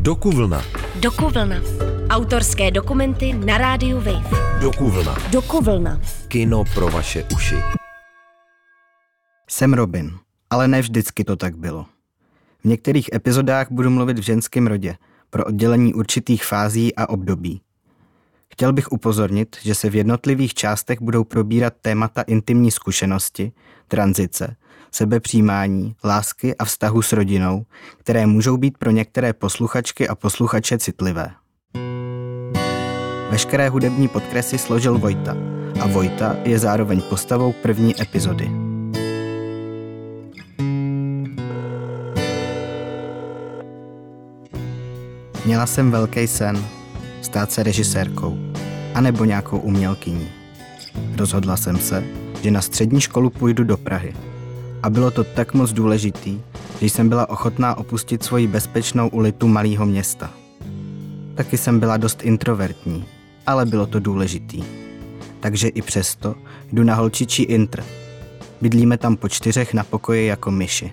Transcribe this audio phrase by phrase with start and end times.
[0.00, 0.62] Dokuvlna.
[1.00, 1.56] Dokuvlna.
[2.08, 4.30] Autorské dokumenty na rádiu Wave.
[4.60, 5.16] Dokuvlna.
[5.32, 6.00] Dokuvlna.
[6.28, 7.54] Kino pro vaše uši.
[9.50, 10.18] Jsem Robin,
[10.50, 11.86] ale ne vždycky to tak bylo.
[12.60, 14.96] V některých epizodách budu mluvit v ženském rodě,
[15.30, 17.60] pro oddělení určitých fází a období.
[18.60, 23.52] Chtěl bych upozornit, že se v jednotlivých částech budou probírat témata intimní zkušenosti,
[23.88, 24.56] tranzice,
[24.92, 27.64] sebepřijímání, lásky a vztahu s rodinou,
[27.98, 31.30] které můžou být pro některé posluchačky a posluchače citlivé.
[33.30, 35.36] Veškeré hudební podkresy složil Vojta
[35.80, 38.50] a Vojta je zároveň postavou první epizody.
[45.44, 46.64] Měla jsem velký sen
[47.22, 48.49] stát se režisérkou
[48.94, 50.28] anebo nějakou umělkyní.
[51.16, 52.04] Rozhodla jsem se,
[52.42, 54.14] že na střední školu půjdu do Prahy.
[54.82, 56.40] A bylo to tak moc důležitý,
[56.80, 60.30] že jsem byla ochotná opustit svoji bezpečnou ulitu malého města.
[61.34, 63.04] Taky jsem byla dost introvertní,
[63.46, 64.62] ale bylo to důležitý.
[65.40, 66.34] Takže i přesto
[66.72, 67.84] jdu na holčičí intr.
[68.60, 70.92] Bydlíme tam po čtyřech na pokoji jako myši.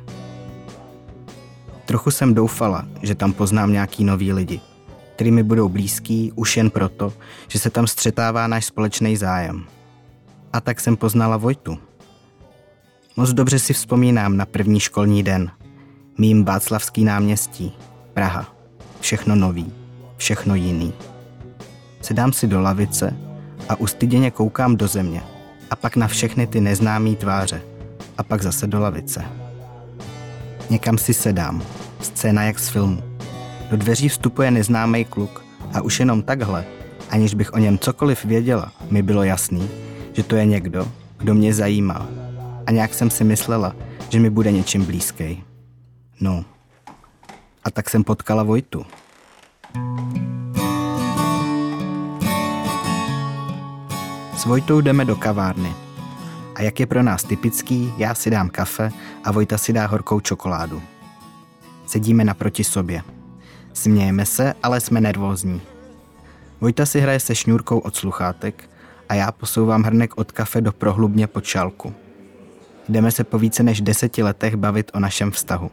[1.86, 4.62] Trochu jsem doufala, že tam poznám nějaký nový lidi,
[5.18, 7.14] který mi budou blízký už jen proto,
[7.48, 9.64] že se tam střetává náš společný zájem.
[10.54, 11.78] A tak jsem poznala Vojtu.
[13.16, 15.52] Moc dobře si vzpomínám na první školní den.
[16.18, 17.74] Mým Václavský náměstí,
[18.14, 18.56] Praha.
[19.00, 19.74] Všechno nový,
[20.18, 20.94] všechno jiný.
[22.02, 23.18] Sedám si do lavice
[23.70, 25.24] a ustyděně koukám do země.
[25.70, 27.62] A pak na všechny ty neznámý tváře.
[28.18, 29.26] A pak zase do lavice.
[30.70, 31.64] Někam si sedám.
[32.02, 33.06] Scéna jak z filmu.
[33.72, 36.66] Do dveří vstupuje neznámý kluk a už jenom takhle,
[37.10, 39.70] aniž bych o něm cokoliv věděla, mi bylo jasný,
[40.14, 42.08] že to je někdo, kdo mě zajímal.
[42.66, 43.76] A nějak jsem si myslela,
[44.09, 45.44] že mi bude něčím blízký.
[46.22, 46.46] No.
[47.64, 48.86] A tak jsem potkala Vojtu.
[54.38, 55.74] S Vojtou jdeme do kavárny.
[56.56, 58.91] A jak je pro nás typický, já si dám kafe
[59.24, 60.81] a Vojta si dá horkou čokoládu.
[61.86, 63.16] Sedíme naproti sobě.
[63.78, 65.62] Smějeme se, ale jsme nervózní.
[66.62, 68.70] Vojta si hraje se šňůrkou od sluchátek
[69.10, 71.94] a já posouvám hrnek od kafe do prohlubně pod šálku.
[72.90, 75.72] Jdeme se po více než deseti letech bavit o našem vztahu.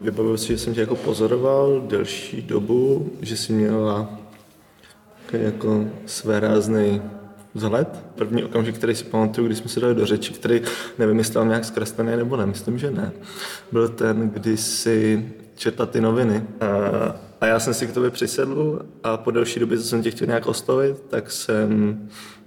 [0.00, 4.10] Vybavuji si, že jsem tě jako pozoroval delší dobu, že jsi měla
[5.32, 7.02] jako své rázný
[7.54, 8.04] vzhled.
[8.14, 10.62] První okamžik, který si pamatuju, když jsme se dali do řeči, který
[10.98, 13.12] nevím, jestli nějak zkreslený nebo ne, myslím, že ne,
[13.72, 16.44] byl ten, kdy si četla ty noviny.
[16.60, 16.66] A,
[17.40, 20.26] a já jsem si k tobě přisedl a po delší době, co jsem tě chtěl
[20.26, 21.98] nějak oslovit, tak jsem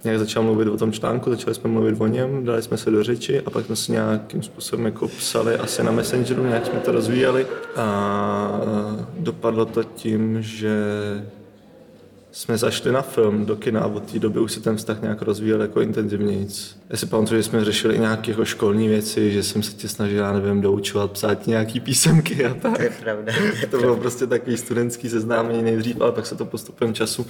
[0.04, 3.02] nějak začal mluvit o tom článku, začali jsme mluvit o něm, dali jsme se do
[3.02, 6.92] řeči a pak jsme si nějakým způsobem jako psali asi na Messengeru, nějak jsme to
[6.92, 7.46] rozvíjeli
[7.76, 8.60] a
[9.18, 10.76] dopadlo to tím, že
[12.32, 15.22] jsme zašli na film do kina a od té doby už se ten vztah nějak
[15.22, 16.48] rozvíjel jako intenzivněji.
[16.90, 19.88] Já si pamatuju, že jsme řešili i nějaké jako školní věci, že jsem se tě
[19.88, 22.76] snažil, já nevím, doučovat, psát nějaký písemky a tak.
[22.76, 23.32] To je pravda.
[23.70, 27.26] To bylo prostě takový studentský seznámení nejdřív, ale pak se to postupem času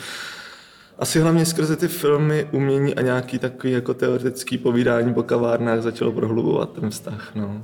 [0.99, 6.13] asi hlavně skrze ty filmy, umění a nějaký takový jako teoretický povídání po kavárnách začalo
[6.13, 7.34] prohlubovat ten vztah.
[7.34, 7.63] No.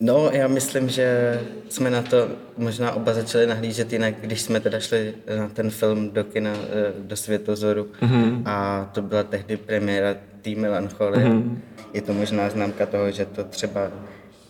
[0.00, 4.80] No, já myslím, že jsme na to možná oba začali nahlížet jinak, když jsme teda
[4.80, 8.42] šli na ten film do kina, eh, do Světozoru mm-hmm.
[8.44, 11.26] a to byla tehdy premiéra té Melancholie.
[11.26, 11.58] Mm-hmm.
[11.92, 13.90] Je to možná známka toho, že to třeba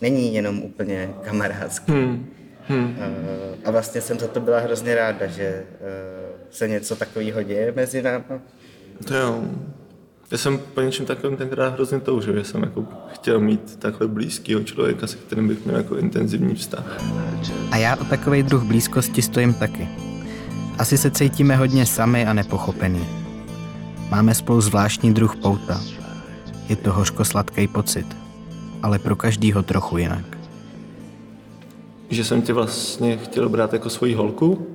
[0.01, 1.91] není jenom úplně kamarádský.
[1.91, 2.93] Mm-hmm.
[3.65, 5.65] A vlastně jsem za to byla hrozně ráda, že eh,
[6.51, 8.23] se něco takového děje mezi námi.
[9.07, 9.43] To jo.
[10.31, 14.63] Já jsem po něčem takovém tenkrát hrozně toužil, že jsem jako chtěl mít takhle blízkého
[14.63, 16.97] člověka, se kterým bych měl jako intenzivní vztah.
[17.71, 19.89] A já o takový druh blízkosti stojím taky.
[20.77, 23.05] Asi se cítíme hodně sami a nepochopený.
[24.11, 25.81] Máme spolu zvláštní druh pouta.
[26.69, 28.05] Je to hořko-sladký pocit,
[28.83, 30.37] ale pro každýho trochu jinak.
[32.09, 34.67] Že jsem tě vlastně chtěl brát jako svoji holku,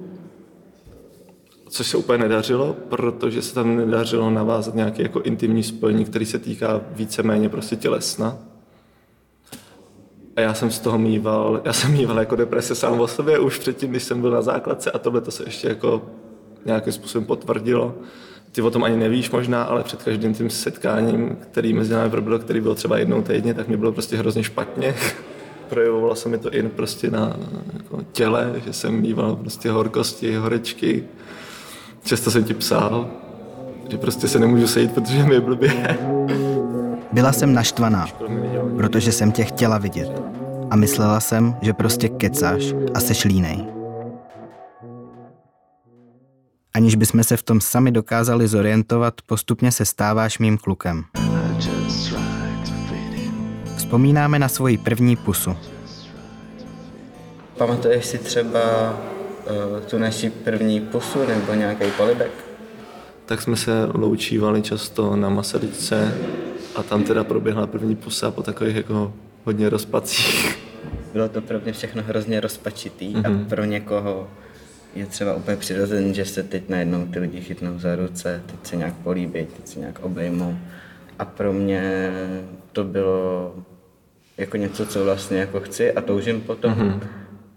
[1.69, 6.39] což se úplně nedařilo, protože se tam nedařilo navázat nějaké jako intimní spojení, který se
[6.39, 8.39] týká víceméně prostě tělesna.
[10.37, 13.59] A já jsem z toho mýval, já jsem mýval jako deprese sám o sobě už
[13.59, 16.03] předtím, když jsem byl na základce a tohle to se ještě jako
[16.65, 17.95] nějakým způsobem potvrdilo.
[18.53, 22.39] Ty o tom ani nevíš možná, ale před každým tím setkáním, který mezi námi proběhlo,
[22.39, 24.95] který byl třeba jednou týdně, tak mi bylo prostě hrozně špatně.
[25.69, 27.37] Projevovalo se mi to i prostě na
[27.73, 31.05] jako těle, že jsem mýval prostě horkosti, horečky,
[32.07, 33.11] Často jsem ti psal,
[33.91, 35.99] že prostě se nemůžu sejít, protože mi je blbě.
[37.13, 38.07] Byla jsem naštvaná,
[38.77, 40.23] protože jsem tě chtěla vidět.
[40.71, 42.63] A myslela jsem, že prostě kecáš
[42.95, 43.67] a seš línej.
[46.75, 51.05] Aniž bychom se v tom sami dokázali zorientovat, postupně se stáváš mým klukem.
[53.77, 55.57] Vzpomínáme na svoji první pusu.
[57.59, 58.61] Pamatuješ si třeba
[59.91, 62.31] tu naši první pusu nebo nějaký polibek?
[63.27, 66.15] Tak jsme se loučívali často na Masaryčce
[66.77, 69.13] a tam teda proběhla první pusa po takových jako
[69.45, 70.59] hodně rozpacích.
[71.13, 73.45] Bylo to pro mě všechno hrozně rozpačitý mm-hmm.
[73.45, 74.29] a pro někoho
[74.95, 78.77] je třeba úplně přirozený, že se teď najednou ty lidi chytnou za ruce, teď se
[78.77, 80.57] nějak políbí, teď se nějak obejmou.
[81.19, 82.13] A pro mě
[82.73, 83.55] to bylo
[84.39, 87.01] jako něco, co vlastně jako chci a toužím potom, mm-hmm.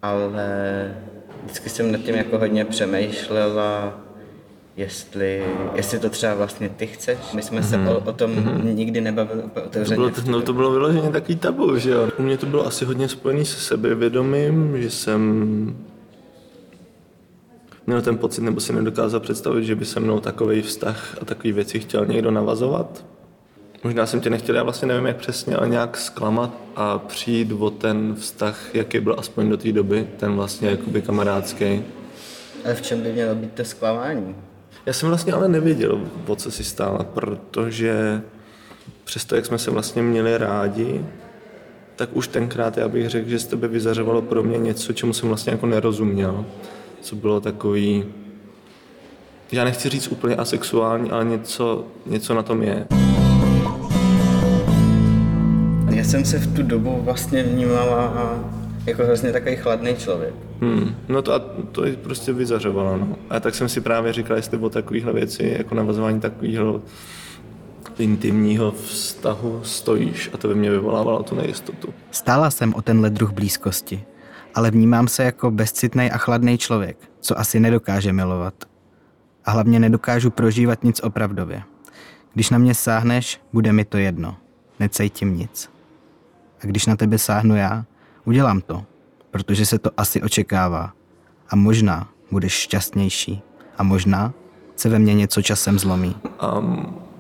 [0.02, 0.48] ale
[1.44, 4.00] vždycky jsem nad tím jako hodně přemýšlela,
[4.78, 5.44] jestli,
[5.76, 7.18] jestli to třeba vlastně ty chceš.
[7.34, 7.90] My jsme se mm-hmm.
[7.90, 8.74] o, o tom mm-hmm.
[8.74, 10.12] nikdy nebavili otevřeně.
[10.12, 12.10] To bylo, no, to bylo vyloženě takový tabu, že jo.
[12.20, 15.76] U mě to bylo asi hodně spojený se sebevědomím, že jsem
[17.88, 21.54] měl ten pocit, nebo si nedokázal představit, že by se mnou takový vztah a takové
[21.54, 23.06] věci chtěl někdo navazovat.
[23.84, 27.70] Možná jsem tě nechtěl, já vlastně nevím jak přesně, ale nějak zklamat a přijít o
[27.70, 31.84] ten vztah, jaký byl aspoň do té doby, ten vlastně jakoby kamarádský.
[32.66, 34.36] Ale v čem by mělo být to zklamání?
[34.86, 38.22] Já jsem vlastně ale nevěděl, o co si stála, protože
[39.04, 41.06] přesto, jak jsme se vlastně měli rádi,
[41.96, 45.30] tak už tenkrát já bych řekl, že z tebe vyzařovalo pro mě něco, čemu jsem
[45.30, 46.46] vlastně jako nerozuměl.
[47.02, 48.06] Co bylo takový,
[49.52, 52.88] já nechci říct úplně asexuální, ale něco, něco na tom je.
[56.10, 58.40] Jsem se v tu dobu vlastně vnímala
[58.86, 60.34] jako hrozně takový chladný člověk.
[60.62, 61.40] Hmm, no to, a
[61.72, 63.16] to je prostě vyzařovalo, no.
[63.30, 66.82] A tak jsem si právě říkal, jestli o takovýchhle věci, jako navazování takového
[68.00, 71.94] intimního vztahu stojíš a to by mě vyvolávalo tu nejistotu.
[72.12, 74.04] Stála jsem o tenhle druh blízkosti,
[74.56, 78.54] ale vnímám se jako bezcitný a chladný člověk, co asi nedokáže milovat.
[79.46, 81.62] A hlavně nedokážu prožívat nic opravdově.
[82.34, 84.36] Když na mě sáhneš, bude mi to jedno.
[84.80, 85.79] Necejtím nic.
[86.64, 87.86] A když na tebe sáhnu já,
[88.26, 88.84] udělám to,
[89.32, 90.94] protože se to asi očekává.
[91.50, 93.42] A možná budeš šťastnější.
[93.78, 94.34] A možná
[94.76, 96.16] se ve mně něco časem zlomí.
[96.40, 96.64] A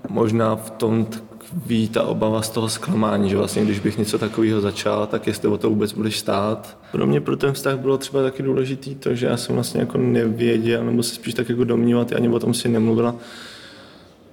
[0.09, 4.61] možná v tom tkví ta obava z toho zklamání, že vlastně když bych něco takového
[4.61, 6.77] začal, tak jestli o to vůbec budeš stát.
[6.91, 9.97] Pro mě pro ten vztah bylo třeba taky důležitý to, že já jsem vlastně jako
[9.97, 13.15] nevěděl, nebo se spíš tak jako domnívat, ani o tom si nemluvila,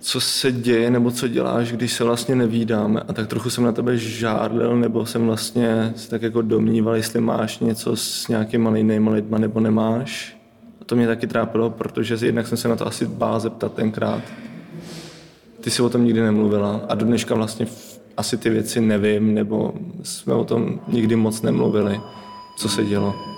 [0.07, 3.01] co se děje nebo co děláš, když se vlastně nevídáme.
[3.09, 7.21] A tak trochu jsem na tebe žádlil, nebo jsem vlastně si tak jako domníval, jestli
[7.21, 10.37] máš něco s nějakýma jinýma lidma nebo nemáš.
[10.81, 14.23] A to mě taky trápilo, protože jednak jsem se na to asi bál zeptat tenkrát.
[15.61, 17.67] Ty jsi o tom nikdy nemluvila a do dneška vlastně
[18.17, 22.01] asi ty věci nevím, nebo jsme o tom nikdy moc nemluvili,
[22.57, 23.36] co se dělo.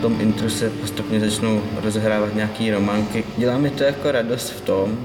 [0.00, 3.24] Tom intru se postupně začnou rozehrávat nějaký románky.
[3.36, 4.98] Dělá mi to jako radost v tom,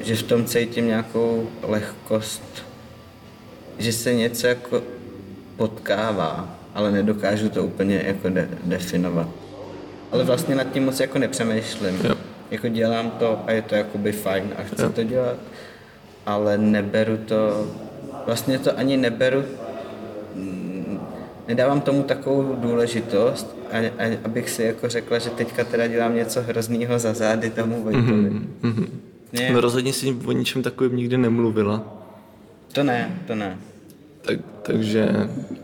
[0.00, 2.42] že v tom cítím nějakou lehkost,
[3.78, 4.82] že se něco jako
[5.56, 9.28] potkává, ale nedokážu to úplně jako de- definovat.
[10.12, 12.00] Ale vlastně nad tím moc jako nepřemýšlím.
[12.04, 12.14] Jo.
[12.50, 14.90] Jako dělám to a je to jakoby fajn a chci jo.
[14.90, 15.36] to dělat,
[16.26, 17.66] ale neberu to,
[18.26, 19.44] vlastně to ani neberu
[21.48, 26.42] nedávám tomu takovou důležitost, a, a, abych si jako řekla, že teďka teda dělám něco
[26.42, 28.30] hroznýho za zády tomu Vojtovi.
[28.62, 28.88] Mm-hmm.
[29.52, 31.84] No rozhodně si o ničem takovým nikdy nemluvila.
[32.72, 33.58] To ne, to ne.
[34.22, 35.08] Tak, takže,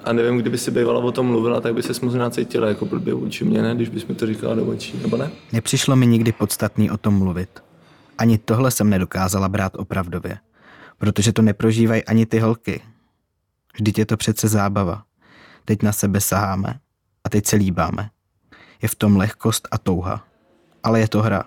[0.05, 3.14] a nevím, kdyby si bývala o tom mluvila, tak by se možná cítila jako blbě
[3.14, 3.75] vůči mě, ne?
[3.75, 5.31] Když bys mi to říkala do očí, nebo ne?
[5.53, 7.50] Nepřišlo mi nikdy podstatný o tom mluvit.
[8.19, 10.38] Ani tohle jsem nedokázala brát opravdově,
[10.99, 12.81] protože to neprožívají ani ty holky.
[13.75, 15.03] Vždyť je to přece zábava
[15.64, 16.75] teď na sebe saháme
[17.25, 18.11] a teď se líbáme.
[18.83, 20.25] Je v tom lehkost a touha.
[20.83, 21.44] Ale je to hra.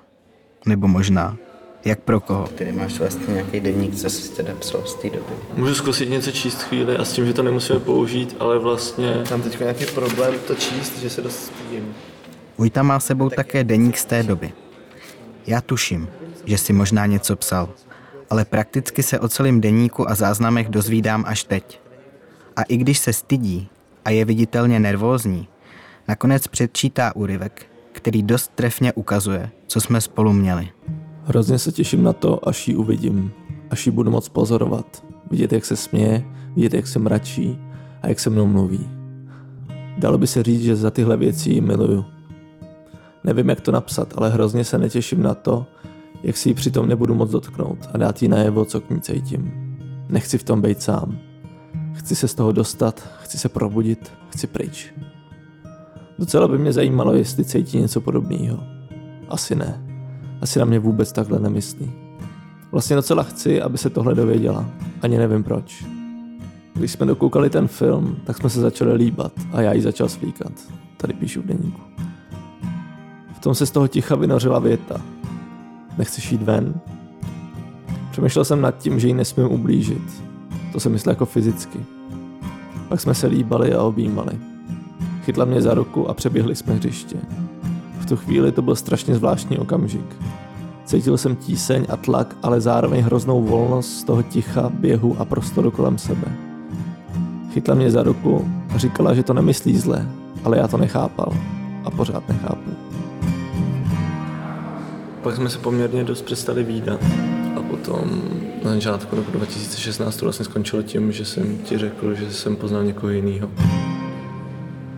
[0.66, 1.38] Nebo možná.
[1.86, 2.48] Jak pro koho?
[2.48, 5.34] Ty máš vlastně nějaký denník, co jsi teda psal z té doby.
[5.56, 9.24] Můžu zkusit něco číst chvíli a s tím, že to nemusíme použít, ale vlastně...
[9.30, 11.96] Tam teď nějaký problém to číst, že se dost stydím.
[12.58, 14.54] Ujta má sebou také deník z té doby.
[15.48, 16.10] Já tuším,
[16.46, 17.70] že si možná něco psal,
[18.30, 21.82] ale prakticky se o celém deníku a záznamech dozvídám až teď.
[22.56, 23.70] A i když se stydí,
[24.08, 25.48] a je viditelně nervózní,
[26.08, 30.70] nakonec předčítá úryvek, který dost trefně ukazuje, co jsme spolu měli.
[31.24, 33.32] Hrozně se těším na to, až ji uvidím,
[33.70, 36.24] až ji budu moc pozorovat, vidět, jak se směje,
[36.56, 37.60] vidět, jak se mračí
[38.02, 38.90] a jak se mnou mluví.
[39.98, 42.06] Dalo by se říct, že za tyhle věci ji miluju.
[43.24, 45.66] Nevím, jak to napsat, ale hrozně se netěším na to,
[46.24, 49.52] jak si ji přitom nebudu moc dotknout a dát jí najevo, co k ní cítím.
[50.10, 51.27] Nechci v tom být sám.
[51.98, 54.94] Chci se z toho dostat, chci se probudit, chci pryč.
[56.20, 58.64] Docela by mě zajímalo, jestli cítí něco podobného.
[59.30, 59.84] Asi ne.
[60.42, 61.92] Asi na mě vůbec takhle nemyslí.
[62.72, 64.66] Vlastně docela chci, aby se tohle dověděla.
[65.02, 65.86] Ani nevím proč.
[66.74, 70.52] Když jsme dokoukali ten film, tak jsme se začali líbat a já jí začal svlíkat.
[70.98, 71.82] Tady píšu v deníku.
[73.34, 75.02] V tom se z toho ticha vynořila věta.
[75.98, 76.74] Nechceš jít ven?
[78.12, 80.27] Přemýšlel jsem nad tím, že jí nesmím ublížit.
[80.78, 81.80] To se myslel jako fyzicky.
[82.90, 84.40] Pak jsme se líbali a objímali.
[85.24, 87.18] Chytla mě za ruku a přeběhli jsme hřiště.
[88.00, 90.16] V tu chvíli to byl strašně zvláštní okamžik.
[90.86, 95.72] Cítil jsem tíseň a tlak, ale zároveň hroznou volnost z toho ticha, běhu a prostoru
[95.72, 96.28] kolem sebe.
[97.54, 100.10] Chytla mě za ruku a říkala, že to nemyslí zle,
[100.44, 101.34] ale já to nechápal
[101.86, 102.72] a pořád nechápu.
[105.22, 107.00] Pak jsme se poměrně dost přestali výdat.
[107.70, 108.22] Potom
[108.64, 112.84] na začátku roku 2016 to vlastně skončilo tím, že jsem ti řekl, že jsem poznal
[112.84, 113.50] někoho jiného.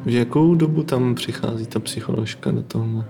[0.06, 3.06] V jakou dobu tam přichází ta psycholožka do toho?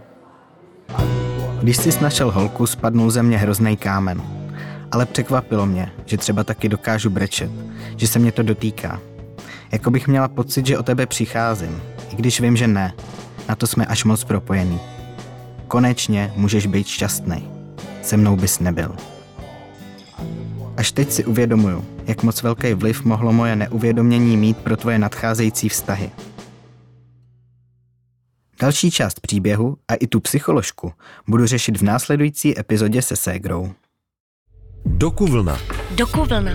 [1.61, 4.21] Když jsi našel holku, spadnul ze mě hrozný kámen.
[4.91, 7.51] Ale překvapilo mě, že třeba taky dokážu brečet,
[7.95, 8.99] že se mě to dotýká.
[9.71, 11.81] Jako bych měla pocit, že o tebe přicházím,
[12.13, 12.93] i když vím, že ne.
[13.49, 14.79] Na to jsme až moc propojení.
[15.67, 17.47] Konečně můžeš být šťastný.
[18.01, 18.95] Se mnou bys nebyl.
[20.79, 25.69] Až teď si uvědomuju, jak moc velký vliv mohlo moje neuvědomění mít pro tvoje nadcházející
[25.69, 26.11] vztahy.
[28.61, 30.93] Další část příběhu a i tu psycholožku
[31.27, 33.71] budu řešit v následující epizodě se Ségrou.
[34.85, 35.59] Dokuvlna.
[35.95, 36.51] Dokuvlna.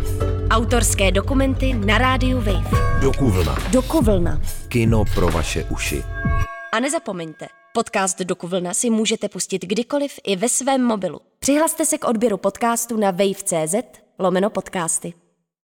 [0.50, 2.70] Autorské dokumenty na rádiu Wave.
[3.00, 3.56] Dokuvlna.
[3.72, 4.40] Dokuvlna.
[4.68, 6.02] Kino pro vaše uši.
[6.72, 11.20] A nezapomeňte, podcast Dokuvlna si můžete pustit kdykoliv i ve svém mobilu.
[11.38, 15.23] Přihlaste se k odběru podcastu na wave.cz lomeno podcasty.